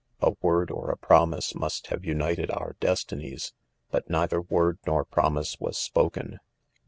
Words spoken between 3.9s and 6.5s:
hat neither word nor promise was spoken.